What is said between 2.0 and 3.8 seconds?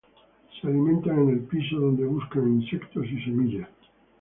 buscan insectos y semillas.